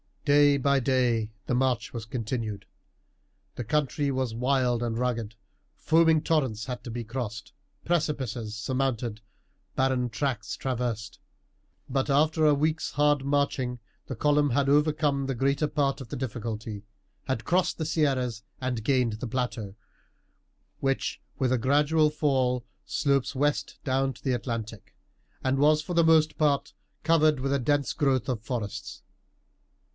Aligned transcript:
Day 0.25 0.57
by 0.57 0.79
day 0.79 1.31
the 1.45 1.53
march 1.53 1.93
was 1.93 2.05
continued. 2.05 2.65
The 3.55 3.63
country 3.63 4.09
was 4.09 4.33
wild 4.33 4.81
and 4.81 4.97
rugged, 4.97 5.35
foaming 5.75 6.21
torrents 6.21 6.65
had 6.65 6.83
to 6.83 6.91
be 6.91 7.03
crossed, 7.03 7.53
precipices 7.85 8.55
surmounted, 8.55 9.21
barren 9.75 10.09
tracts 10.09 10.55
traversed. 10.57 11.19
But 11.89 12.09
after 12.09 12.45
a 12.45 12.53
week's 12.55 12.91
hard 12.91 13.25
marching 13.25 13.79
the 14.07 14.15
column 14.15 14.51
had 14.51 14.69
overcome 14.69 15.25
the 15.25 15.35
greater 15.35 15.67
part 15.67 16.01
of 16.01 16.09
the 16.09 16.15
difficulty, 16.15 16.83
had 17.27 17.45
crossed 17.45 17.77
the 17.77 17.85
Sierras 17.85 18.43
and 18.59 18.83
gained 18.83 19.13
the 19.13 19.27
plateau, 19.27 19.75
which 20.79 21.21
with 21.37 21.51
a 21.51 21.59
gradual 21.59 22.09
fall 22.09 22.65
slopes 22.85 23.35
west 23.35 23.77
down 23.83 24.13
to 24.13 24.23
the 24.23 24.33
Atlantic, 24.33 24.95
and 25.43 25.57
was 25.59 25.81
for 25.81 25.93
the 25.93 26.03
most 26.05 26.37
part 26.37 26.73
covered 27.03 27.39
with 27.39 27.53
a 27.53 27.59
dense 27.59 27.93
growth 27.93 28.29
of 28.29 28.41
forests. 28.41 29.03